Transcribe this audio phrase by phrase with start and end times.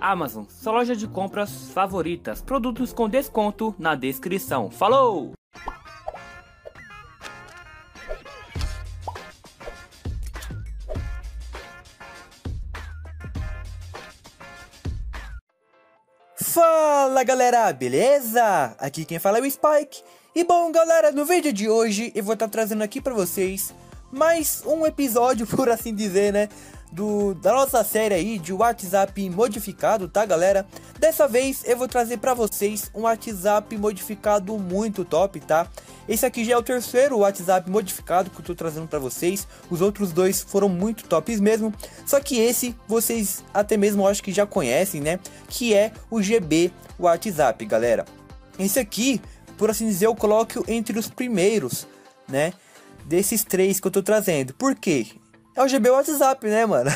[0.00, 2.40] Amazon, sua loja de compras favoritas.
[2.40, 4.70] Produtos com desconto na descrição.
[4.70, 5.32] Falou!
[16.34, 18.74] Fala galera, beleza?
[18.78, 20.02] Aqui quem fala é o Spike.
[20.34, 23.74] E bom galera, no vídeo de hoje eu vou estar trazendo aqui pra vocês
[24.10, 26.48] mais um episódio, por assim dizer, né?
[26.92, 30.66] Do, da nossa série aí de WhatsApp modificado, tá galera?
[30.98, 35.68] Dessa vez eu vou trazer pra vocês um WhatsApp modificado muito top, tá?
[36.08, 39.46] Esse aqui já é o terceiro WhatsApp modificado que eu tô trazendo pra vocês.
[39.70, 41.72] Os outros dois foram muito tops mesmo.
[42.04, 45.20] Só que esse vocês até mesmo acho que já conhecem, né?
[45.48, 48.04] Que é o GB WhatsApp, galera.
[48.58, 49.20] Esse aqui,
[49.56, 51.86] por assim dizer, eu coloco entre os primeiros,
[52.28, 52.52] né?
[53.10, 54.54] desses três que eu tô trazendo.
[54.54, 55.06] Por quê?
[55.54, 56.90] É o GB WhatsApp, né, mano?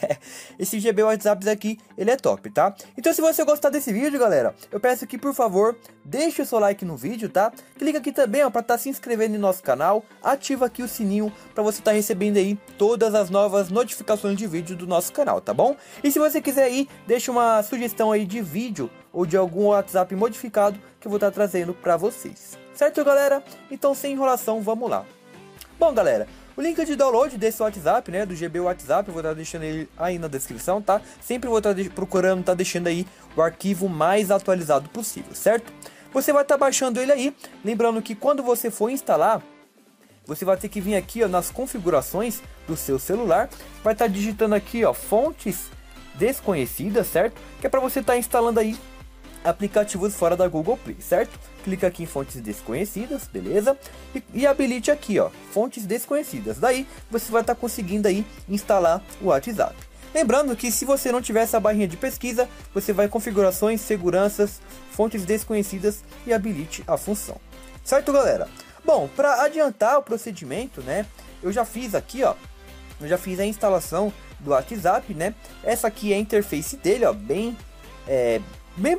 [0.58, 2.74] Esse GB WhatsApp aqui, ele é top, tá?
[2.96, 6.58] Então se você gostar desse vídeo, galera, eu peço que, por favor, deixe o seu
[6.58, 7.52] like no vídeo, tá?
[7.78, 10.02] Clica aqui também, ó, pra estar tá se inscrevendo no nosso canal.
[10.22, 14.46] Ativa aqui o sininho pra você estar tá recebendo aí todas as novas notificações de
[14.46, 15.76] vídeo do nosso canal, tá bom?
[16.02, 20.14] E se você quiser aí, deixa uma sugestão aí de vídeo ou de algum WhatsApp
[20.16, 22.58] modificado que eu vou estar tá trazendo pra vocês.
[22.72, 23.42] Certo, galera?
[23.70, 25.04] Então, sem enrolação, vamos lá.
[25.78, 26.26] Bom, galera,
[26.58, 29.88] o link de download desse WhatsApp, né, do GB WhatsApp, eu vou estar deixando ele
[29.96, 31.00] aí na descrição, tá?
[31.20, 33.06] Sempre vou estar procurando, tá deixando aí
[33.36, 35.72] o arquivo mais atualizado possível, certo?
[36.12, 39.40] Você vai estar baixando ele aí, lembrando que quando você for instalar,
[40.26, 43.48] você vai ter que vir aqui, ó, nas configurações do seu celular,
[43.84, 45.70] vai estar digitando aqui, ó, fontes
[46.16, 47.40] desconhecidas, certo?
[47.60, 48.76] Que é para você estar instalando aí
[49.44, 51.38] aplicativos fora da Google Play, certo?
[51.64, 53.76] Clica aqui em fontes desconhecidas, beleza?
[54.14, 56.58] E, e habilite aqui, ó, fontes desconhecidas.
[56.58, 59.74] Daí você vai estar tá conseguindo aí instalar o WhatsApp.
[60.14, 64.60] Lembrando que se você não tiver essa barrinha de pesquisa, você vai em configurações, seguranças,
[64.90, 67.36] fontes desconhecidas e habilite a função.
[67.84, 68.48] Certo, galera?
[68.84, 71.04] Bom, para adiantar o procedimento, né?
[71.42, 72.34] Eu já fiz aqui, ó,
[73.00, 75.34] eu já fiz a instalação do WhatsApp, né?
[75.62, 77.56] Essa aqui é a interface dele, ó, bem,
[78.06, 78.40] é,
[78.76, 78.98] bem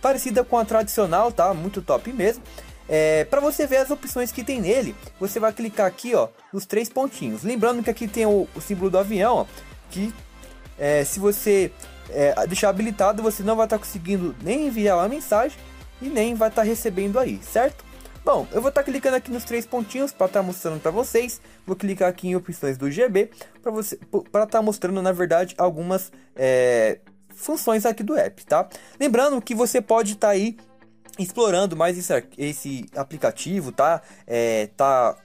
[0.00, 1.52] parecida com a tradicional, tá?
[1.54, 2.42] Muito top mesmo.
[2.88, 6.64] É, para você ver as opções que tem nele, você vai clicar aqui, ó, nos
[6.64, 7.42] três pontinhos.
[7.42, 9.46] Lembrando que aqui tem o, o símbolo do avião, ó,
[9.90, 10.12] que
[10.78, 11.70] é, se você
[12.08, 15.58] é, deixar habilitado, você não vai estar tá conseguindo nem enviar uma mensagem
[16.00, 17.84] e nem vai estar tá recebendo aí, certo?
[18.24, 20.90] Bom, eu vou estar tá clicando aqui nos três pontinhos para estar tá mostrando para
[20.90, 21.40] vocês.
[21.66, 23.30] Vou clicar aqui em opções do GB
[23.62, 26.98] para você para estar tá mostrando, na verdade, algumas é,
[27.38, 28.68] funções aqui do app, tá?
[28.98, 30.56] Lembrando que você pode estar tá aí
[31.18, 34.02] explorando mais esse, esse aplicativo, tá?
[34.26, 35.16] É, tá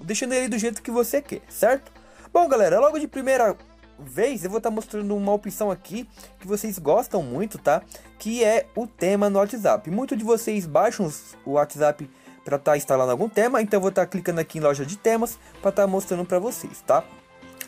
[0.00, 1.90] deixando ele do jeito que você quer, certo?
[2.32, 3.56] Bom, galera, logo de primeira
[3.98, 7.82] vez eu vou estar tá mostrando uma opção aqui que vocês gostam muito, tá?
[8.18, 9.90] Que é o tema no WhatsApp.
[9.90, 11.10] Muitos de vocês baixam
[11.44, 12.08] o WhatsApp
[12.44, 14.84] para estar tá instalando algum tema, então eu vou estar tá clicando aqui em loja
[14.84, 17.04] de temas para estar tá mostrando para vocês, tá?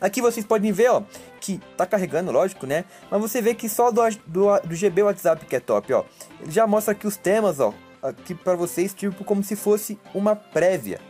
[0.05, 1.03] Aqui vocês podem ver, ó,
[1.41, 2.85] que tá carregando, lógico, né?
[3.11, 6.05] Mas você vê que só do, do, do GB WhatsApp que é top, ó.
[6.43, 7.73] Ele já mostra aqui os temas, ó,
[8.03, 11.01] aqui para vocês, tipo como se fosse uma prévia,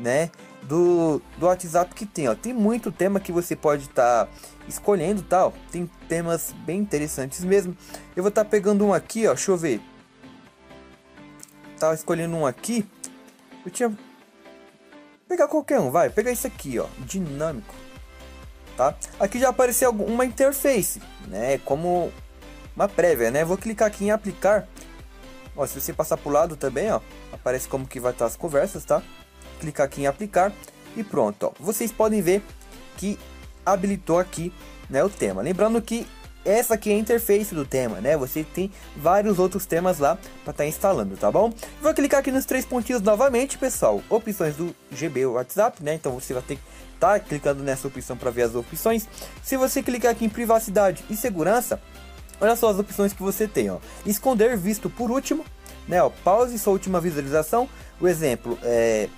[0.00, 0.32] né?
[0.64, 2.34] Do, do WhatsApp que tem, ó.
[2.34, 4.32] Tem muito tema que você pode estar tá
[4.66, 5.52] escolhendo, tal.
[5.52, 7.76] Tá, tem temas bem interessantes mesmo.
[8.16, 9.34] Eu vou estar tá pegando um aqui, ó.
[9.34, 9.80] Deixa eu ver.
[11.78, 12.84] Tava escolhendo um aqui.
[13.64, 13.96] Eu tinha
[15.28, 16.10] pegar qualquer um, vai.
[16.10, 16.88] Pegar esse aqui, ó.
[17.06, 17.89] Dinâmico
[18.80, 18.94] tá?
[19.18, 21.58] Aqui já apareceu uma interface, né?
[21.66, 22.10] Como
[22.74, 23.44] uma prévia, né?
[23.44, 24.66] Vou clicar aqui em aplicar.
[25.54, 26.98] Ó, se você passar para o lado também, ó,
[27.30, 29.02] aparece como que vai estar as conversas, tá?
[29.60, 30.50] Clicar aqui em aplicar
[30.96, 31.52] e pronto, ó.
[31.60, 32.42] Vocês podem ver
[32.96, 33.18] que
[33.66, 34.50] habilitou aqui,
[34.88, 35.42] né, o tema.
[35.42, 36.06] Lembrando que
[36.44, 38.16] essa aqui é a interface do tema, né?
[38.16, 41.52] Você tem vários outros temas lá para estar tá instalando, tá bom?
[41.82, 44.02] Vou clicar aqui nos três pontinhos novamente, pessoal.
[44.08, 45.94] Opções do GB WhatsApp, né?
[45.94, 46.62] Então você vai ter que
[46.94, 49.06] estar tá clicando nessa opção para ver as opções.
[49.42, 51.80] Se você clicar aqui em privacidade e segurança,
[52.40, 53.78] olha só as opções que você tem, ó.
[54.06, 55.44] Esconder visto por último,
[55.86, 56.02] né?
[56.02, 57.68] Ó, pause sua última visualização.
[58.00, 59.08] O exemplo é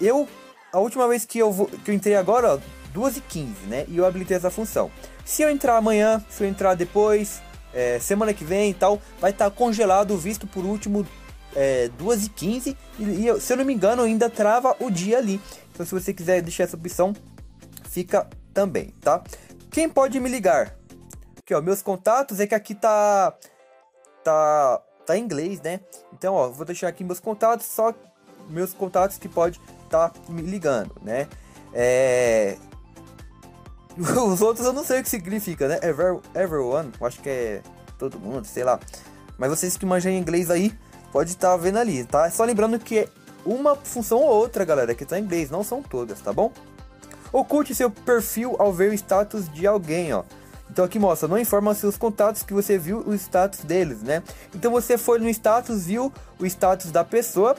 [0.00, 0.28] eu
[0.72, 2.58] a última vez que eu vou, que eu entrei agora, ó,
[2.94, 3.84] 2h15, né?
[3.88, 4.90] E eu habilitei essa função.
[5.24, 7.42] Se eu entrar amanhã, se eu entrar depois,
[7.72, 11.06] é, semana que vem e tal, vai estar tá congelado visto por último
[11.54, 15.40] é, 2h15 e, e se eu não me engano ainda trava o dia ali.
[15.72, 17.14] Então se você quiser deixar essa opção,
[17.88, 19.22] fica também, tá?
[19.70, 20.76] Quem pode me ligar?
[21.38, 23.34] Aqui, ó, meus contatos é que aqui tá
[24.22, 25.80] tá tá em inglês, né?
[26.12, 27.92] Então, ó, vou deixar aqui meus contatos, só
[28.48, 31.26] meus contatos que pode tá me ligando, né?
[31.74, 32.56] É,
[33.98, 35.78] Os outros eu não sei o que significa, né?
[35.82, 37.62] Ever, everyone, eu acho que é
[37.98, 38.80] todo mundo, sei lá.
[39.36, 40.72] Mas vocês que manjam inglês aí,
[41.12, 42.30] pode estar tá vendo ali, tá?
[42.30, 43.08] Só lembrando que é
[43.44, 46.52] uma função ou outra, galera, que tá em inglês, não são todas, tá bom?
[47.32, 50.22] Oculte seu perfil ao ver o status de alguém, ó.
[50.70, 54.22] Então aqui mostra, não informa seus contatos que você viu o status deles, né?
[54.54, 57.56] Então você foi no status, viu o status da pessoa.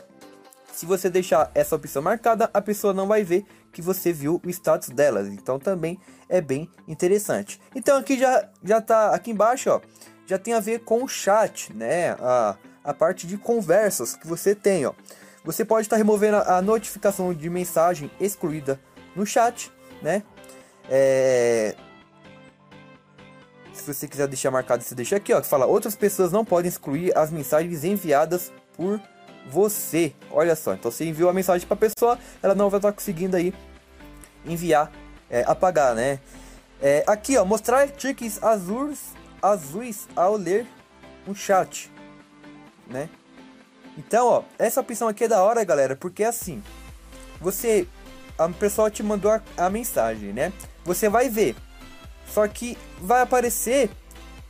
[0.74, 4.50] Se você deixar essa opção marcada, a pessoa não vai ver que você viu o
[4.50, 5.28] status delas.
[5.28, 6.00] Então também
[6.30, 7.60] é bem interessante.
[7.76, 9.82] Então aqui já já tá aqui embaixo, ó,
[10.26, 12.12] já tem a ver com o chat, né?
[12.12, 14.94] A, a parte de conversas que você tem, ó.
[15.44, 18.80] Você pode estar removendo a, a notificação de mensagem excluída
[19.16, 19.72] no chat,
[20.02, 20.24] né?
[20.90, 21.76] É...
[23.74, 26.70] Se você quiser deixar marcado, você deixa aqui, ó, que fala outras pessoas não podem
[26.70, 29.02] excluir as mensagens enviadas por
[29.50, 30.14] você.
[30.32, 33.36] Olha só, então você enviou a mensagem para a pessoa, ela não vai estar conseguindo
[33.36, 33.54] aí
[34.46, 34.92] enviar,
[35.30, 36.20] é, apagar, né?
[36.82, 40.68] É, aqui, ó, mostrar tiques azuis, azuis ao ler
[41.28, 41.92] um chat,
[42.88, 43.10] né?
[43.98, 46.62] Então, ó, essa opção aqui é da hora, galera, porque é assim,
[47.40, 47.88] você
[48.38, 50.52] a pessoa te mandou a, a mensagem, né?
[50.84, 51.56] Você vai ver.
[52.28, 53.90] Só que vai aparecer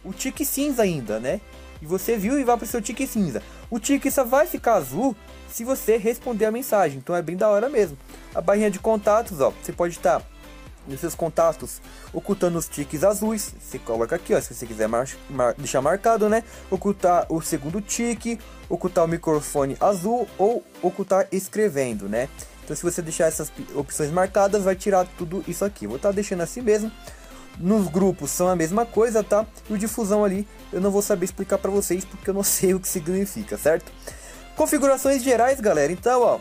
[0.04, 1.42] o tique cinza ainda, né?
[1.82, 3.42] E você viu e vai aparecer o tique cinza.
[3.74, 5.16] O tique só vai ficar azul
[5.50, 7.00] se você responder a mensagem.
[7.00, 7.98] Então é bem da hora mesmo.
[8.36, 10.22] A barrinha de contatos, ó, você pode estar
[10.88, 11.82] nos seus contatos
[12.14, 13.52] ocultando os tiques azuis.
[13.60, 16.44] Você coloca aqui, ó, se você quiser mar mar deixar marcado, né?
[16.70, 18.38] Ocultar o segundo tique,
[18.70, 22.30] ocultar o microfone azul ou ocultar escrevendo, né?
[22.64, 25.88] Então se você deixar essas opções marcadas, vai tirar tudo isso aqui.
[25.88, 26.92] Vou estar tá deixando assim mesmo.
[27.58, 29.46] Nos grupos são a mesma coisa, tá?
[29.70, 32.74] E o difusão ali eu não vou saber explicar para vocês porque eu não sei
[32.74, 33.92] o que significa, certo?
[34.56, 35.92] Configurações gerais, galera.
[35.92, 36.40] Então, ó,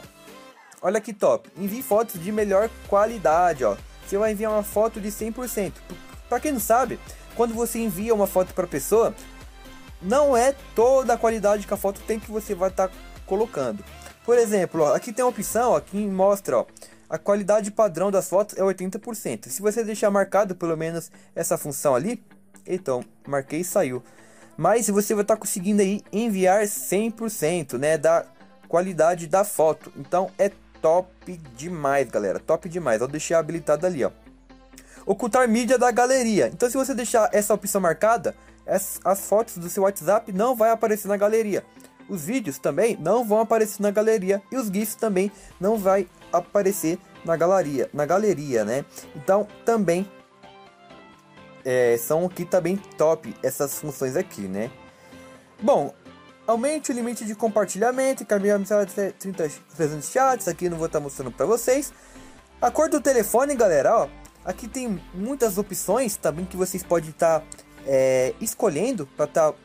[0.80, 1.50] olha que top.
[1.56, 3.76] Envie fotos de melhor qualidade, ó.
[4.06, 5.72] Você vai enviar uma foto de 100%.
[6.28, 6.98] Para quem não sabe,
[7.34, 9.14] quando você envia uma foto para pessoa,
[10.00, 12.94] não é toda a qualidade que a foto tem que você vai estar tá
[13.26, 13.84] colocando.
[14.24, 16.66] Por exemplo, ó, aqui tem uma opção ó, que mostra ó,
[17.12, 19.50] a qualidade padrão das fotos é 80%.
[19.50, 22.24] Se você deixar marcado pelo menos essa função ali,
[22.66, 24.02] então, marquei e saiu.
[24.56, 28.24] Mas você vai estar tá conseguindo aí enviar 100% né, da
[28.66, 29.92] qualidade da foto.
[29.94, 30.50] Então é
[30.80, 32.40] top demais, galera.
[32.40, 33.02] Top demais.
[33.02, 34.10] Eu deixei habilitado ali, ó.
[35.04, 36.48] Ocultar mídia da galeria.
[36.50, 38.34] Então se você deixar essa opção marcada,
[38.66, 41.62] as, as fotos do seu WhatsApp não vai aparecer na galeria.
[42.08, 45.30] Os vídeos também não vão aparecer na galeria e os GIFs também
[45.60, 48.84] não vai aparecer na galeria, na galeria, né?
[49.14, 50.10] Então também
[51.64, 54.70] é, são aqui também top essas funções aqui, né?
[55.60, 55.94] Bom,
[56.46, 61.46] aumente o limite de compartilhamento, caminhar 30 300 chats, aqui não vou estar mostrando para
[61.46, 61.92] vocês.
[62.60, 64.08] A cor do telefone, galera, ó,
[64.44, 67.44] aqui tem muitas opções também que vocês podem estar
[67.86, 69.58] é, escolhendo para estar tá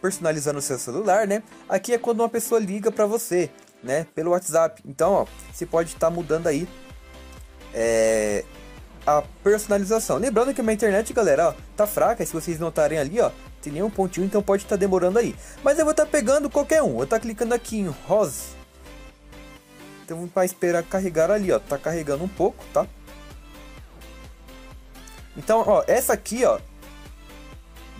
[0.00, 1.42] personalizando o seu celular, né?
[1.68, 3.50] Aqui é quando uma pessoa liga para você,
[3.84, 4.06] né?
[4.14, 4.82] Pelo WhatsApp.
[4.84, 6.66] Então, ó, você pode estar tá mudando aí
[7.72, 8.44] é,
[9.06, 10.16] a personalização.
[10.16, 12.24] Lembrando que a minha internet, galera, ó, tá fraca.
[12.24, 15.34] Se vocês notarem ali, ó, tem nenhum pontinho, então pode estar tá demorando aí.
[15.62, 17.00] Mas eu vou estar tá pegando qualquer um.
[17.00, 18.54] Eu tá clicando aqui em Rose.
[20.04, 22.86] Então, para esperar carregar ali, ó, tá carregando um pouco, tá?
[25.36, 26.58] Então, ó, essa aqui, ó,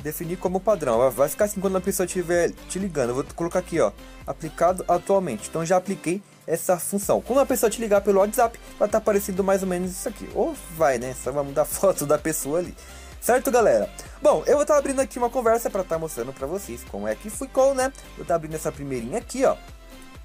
[0.04, 1.10] definir como padrão.
[1.10, 3.08] Vai ficar assim quando a pessoa estiver te ligando.
[3.08, 3.90] Eu vou colocar aqui, ó,
[4.26, 5.48] aplicado atualmente.
[5.48, 7.22] Então já apliquei essa função.
[7.22, 10.28] Quando a pessoa te ligar pelo WhatsApp, vai estar tá mais ou menos isso aqui.
[10.34, 11.14] Ou vai, né?
[11.14, 12.74] Só vai mudar a foto da pessoa ali.
[13.20, 13.88] Certo, galera?
[14.20, 16.84] Bom, eu vou estar tá abrindo aqui uma conversa para estar tá mostrando para vocês
[16.90, 17.90] como é que ficou, né?
[18.16, 19.56] Vou estar tá abrindo essa primeirinha aqui, ó.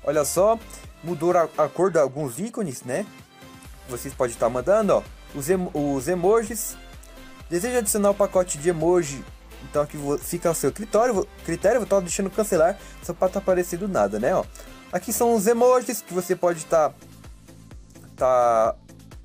[0.04, 0.60] Olha só,
[1.02, 3.06] mudou a, a cor de alguns ícones, né?
[3.88, 6.76] Vocês podem estar tá mandando, ó, os, em, os emojis.
[7.50, 9.24] Deseja adicionar o pacote de emoji
[9.64, 13.88] então aqui fica o seu critério, critério vou estar deixando cancelar só para tá aparecendo
[13.88, 14.34] nada, né?
[14.36, 14.44] Ó.
[14.92, 16.96] Aqui são os emojis que você pode estar tá,
[18.18, 18.76] tá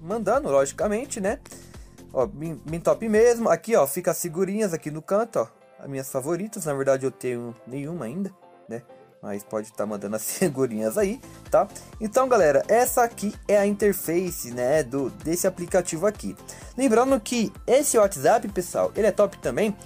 [0.01, 1.39] mandando, logicamente, né?
[2.13, 3.49] Ó, bem, top mesmo.
[3.49, 5.49] Aqui, ó, fica as figurinhas aqui no canto, ó.
[5.79, 8.33] As minhas favoritas, na verdade eu tenho nenhuma ainda,
[8.69, 8.83] né?
[9.21, 11.67] Mas pode estar tá mandando as figurinhas aí, tá?
[12.01, 16.37] Então, galera, essa aqui é a interface, né, do desse aplicativo aqui.
[16.77, 19.77] Lembrando que esse WhatsApp, pessoal, ele é top também,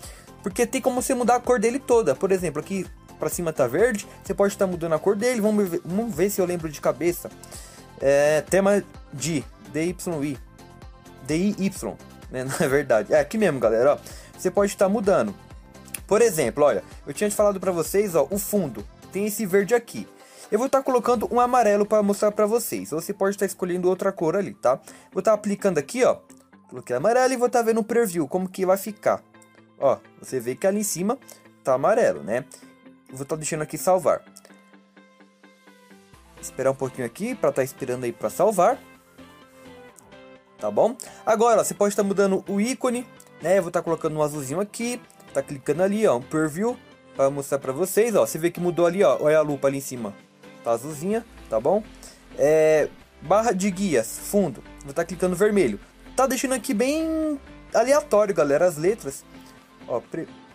[0.43, 2.15] porque tem como você mudar a cor dele toda.
[2.15, 2.87] Por exemplo, aqui
[3.19, 5.41] para cima tá verde, você pode estar mudando a cor dele.
[5.41, 7.31] Vamos ver, vamos ver se eu lembro de cabeça.
[8.01, 10.39] É, tema de DYI.
[11.27, 11.73] DIY,
[12.31, 12.45] né?
[12.49, 13.13] Não é verdade.
[13.13, 13.99] É aqui mesmo, galera, ó.
[14.37, 15.35] Você pode estar mudando.
[16.07, 19.75] Por exemplo, olha, eu tinha te falado para vocês, ó, o fundo tem esse verde
[19.75, 20.07] aqui.
[20.51, 22.91] Eu vou estar colocando um amarelo para mostrar para vocês.
[22.91, 24.81] Você pode estar escolhendo outra cor ali, tá?
[25.13, 26.17] Vou estar aplicando aqui, ó,
[26.69, 29.23] Coloquei amarelo e vou estar tá vendo o preview, como que vai ficar.
[29.79, 31.19] Ó, você vê que ali em cima
[31.63, 32.45] tá amarelo, né?
[33.09, 34.23] Vou estar tá deixando aqui salvar.
[36.41, 38.79] Esperar um pouquinho aqui para estar tá esperando aí para salvar.
[40.59, 40.97] Tá bom?
[41.25, 43.07] Agora, ó, você pode estar tá mudando o ícone,
[43.41, 43.59] né?
[43.59, 45.01] Eu vou estar tá colocando um azulzinho aqui,
[45.33, 46.77] tá clicando ali, ó, um preview
[47.17, 48.27] para mostrar para vocês, ó.
[48.27, 49.19] Você vê que mudou ali, ó.
[49.21, 50.15] Olha a lupa ali em cima.
[50.65, 51.83] Tá azulzinha, tá bom?
[52.37, 52.89] É,
[53.23, 54.63] barra de guias, fundo.
[54.81, 55.79] Vou estar tá clicando vermelho.
[56.17, 57.39] Tá deixando aqui bem
[57.75, 59.25] aleatório, galera, as letras.
[59.89, 60.01] Ó,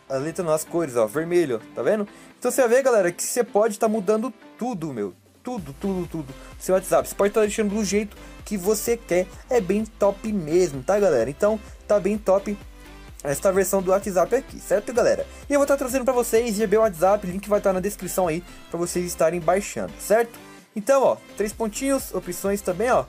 [0.10, 2.08] a letra nas cores, ó, vermelho, tá vendo?
[2.38, 5.13] Então você vê, galera, que você pode estar tá mudando tudo, meu.
[5.44, 6.34] Tudo, tudo, tudo.
[6.58, 7.08] Seu WhatsApp.
[7.08, 9.28] Você pode estar tá deixando do jeito que você quer.
[9.50, 11.30] É bem top mesmo, tá, galera?
[11.30, 12.58] Então, tá bem top
[13.24, 15.25] esta versão do WhatsApp aqui, certo, galera?
[15.50, 17.80] E eu vou estar tá trazendo para vocês GB WhatsApp, link vai estar tá na
[17.80, 20.38] descrição aí para vocês estarem baixando, certo?
[20.75, 23.06] Então, ó, três pontinhos, opções também, ó.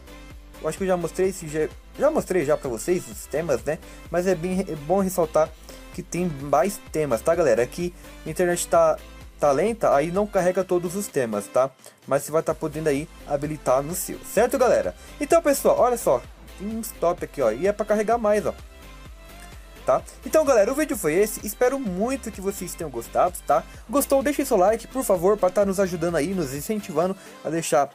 [0.63, 3.63] Eu acho que eu já mostrei esse já, já mostrei já para vocês os temas,
[3.65, 3.79] né?
[4.11, 5.51] Mas é bem é bom ressaltar
[5.95, 7.63] que tem mais temas, tá, galera?
[7.63, 7.95] Aqui
[8.27, 8.99] a internet tá
[9.39, 11.71] tá lenta, aí não carrega todos os temas, tá?
[12.07, 14.95] Mas você vai estar tá podendo aí habilitar no seu, certo, galera?
[15.21, 16.23] Então, pessoal, olha só,
[16.59, 18.55] tem stop aqui, ó, e é para carregar mais, ó
[19.85, 20.03] tá?
[20.25, 21.47] Então, galera, o vídeo foi esse.
[21.47, 23.63] Espero muito que vocês tenham gostado, tá?
[23.89, 24.23] Gostou?
[24.23, 27.91] Deixe seu like, por favor, para estar tá nos ajudando aí, nos incentivando a deixar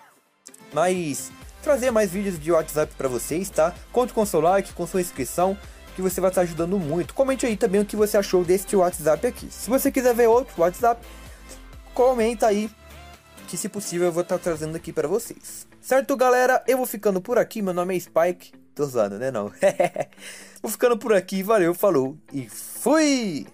[0.73, 1.31] mais...
[1.61, 3.73] Trazer mais vídeos de WhatsApp para vocês, tá?
[3.91, 5.57] Conto com seu like, com sua inscrição,
[5.99, 7.13] que você vai estar ajudando muito.
[7.13, 9.49] Comente aí também o que você achou deste WhatsApp aqui.
[9.51, 11.05] Se você quiser ver outro WhatsApp,
[11.93, 12.71] comenta aí,
[13.49, 15.67] que se possível eu vou estar trazendo aqui para vocês.
[15.81, 16.63] Certo, galera?
[16.65, 17.61] Eu vou ficando por aqui.
[17.61, 18.53] Meu nome é Spike.
[18.73, 19.29] Tô zoando, né?
[19.29, 19.51] Não.
[20.61, 21.43] Vou ficando por aqui.
[21.43, 23.45] Valeu, falou e fui!